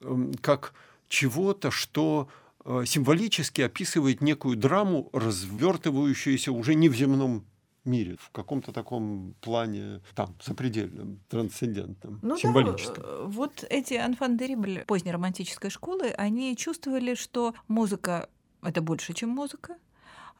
эм, 0.01 0.33
как 0.41 0.73
чего-то, 1.11 1.71
что 1.71 2.31
э, 2.65 2.85
символически 2.87 3.61
описывает 3.61 4.23
некую 4.23 4.57
драму, 4.57 5.11
развертывающуюся 5.13 6.51
уже 6.53 6.75
не 6.75 6.89
в 6.89 6.95
земном 6.95 7.45
мире, 7.89 8.17
в 8.21 8.31
каком-то 8.31 8.73
таком 8.73 9.35
плане 9.41 10.01
там, 10.15 10.35
запредельном, 10.43 11.21
трансцендентном, 11.29 12.21
ну 12.23 12.37
символическом. 12.37 13.03
Да, 13.03 13.09
э, 13.09 13.25
вот 13.27 13.65
эти 13.69 13.95
анфан 13.95 14.39
поздней 14.87 15.13
романтической 15.13 15.71
школы, 15.71 16.11
они 16.11 16.57
чувствовали, 16.57 17.15
что 17.15 17.55
музыка— 17.67 18.29
это 18.63 18.81
больше, 18.83 19.15
чем 19.15 19.31
музыка, 19.31 19.77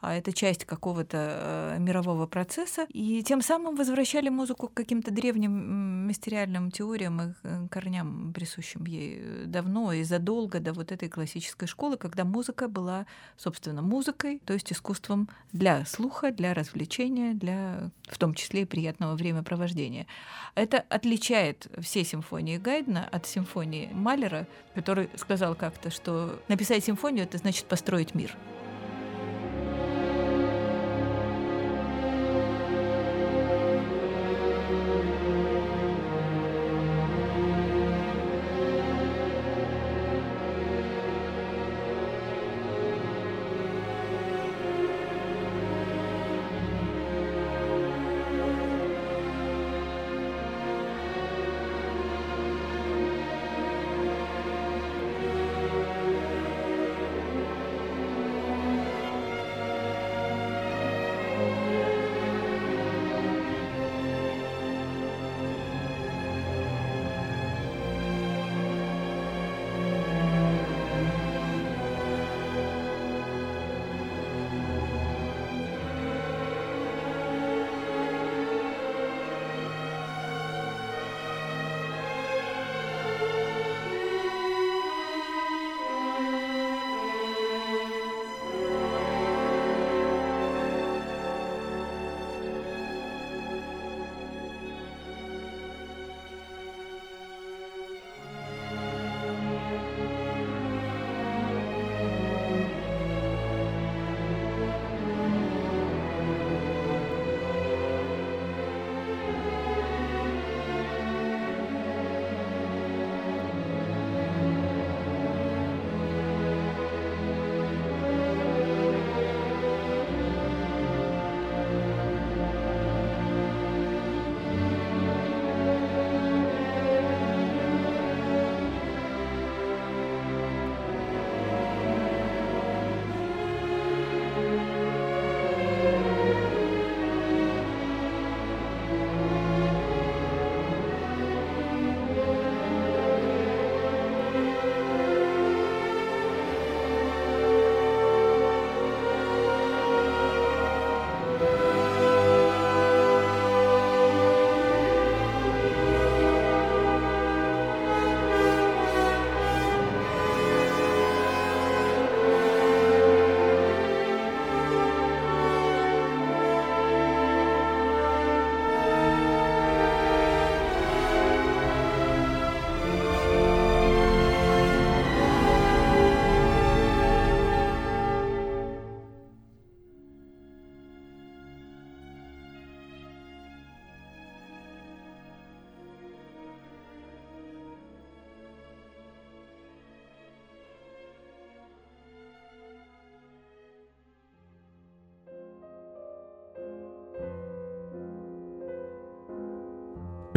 это 0.01 0.31
часть 0.31 0.65
какого-то 0.65 1.17
э, 1.17 1.77
мирового 1.79 2.25
процесса, 2.25 2.87
и 2.89 3.21
тем 3.23 3.41
самым 3.41 3.75
возвращали 3.75 4.29
музыку 4.29 4.69
к 4.69 4.73
каким-то 4.73 5.11
древним 5.11 6.07
мистериальным 6.07 6.71
теориям 6.71 7.21
и 7.21 7.33
э, 7.43 7.67
корням, 7.69 8.31
присущим 8.33 8.85
ей 8.85 9.45
давно 9.45 9.91
и 9.91 10.03
задолго 10.03 10.59
до 10.59 10.73
вот 10.73 10.91
этой 10.91 11.09
классической 11.09 11.67
школы, 11.67 11.97
когда 11.97 12.23
музыка 12.23 12.69
была, 12.69 13.05
собственно, 13.37 13.81
музыкой, 13.81 14.41
то 14.45 14.53
есть 14.53 14.71
искусством 14.71 15.29
для 15.51 15.85
слуха, 15.85 16.31
для 16.31 16.53
развлечения, 16.53 17.33
для 17.33 17.91
в 18.07 18.17
том 18.17 18.33
числе 18.33 18.61
и 18.61 18.65
приятного 18.65 19.15
времяпровождения. 19.15 20.07
Это 20.55 20.79
отличает 20.89 21.67
все 21.79 22.03
симфонии 22.03 22.57
Гайдна 22.57 23.07
от 23.11 23.25
симфонии 23.25 23.89
Малера, 23.93 24.47
который 24.75 25.09
сказал 25.15 25.55
как-то, 25.55 25.89
что 25.89 26.41
написать 26.47 26.83
симфонию— 26.85 27.23
это 27.25 27.37
значит 27.37 27.65
построить 27.65 28.15
мир. 28.15 28.35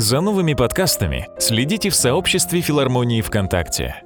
За 0.02 0.20
новыми 0.20 0.54
подкастами 0.54 1.28
следите 1.38 1.88
в 1.88 1.94
сообществе 1.94 2.60
филармонии 2.60 3.20
ВКонтакте. 3.22 4.02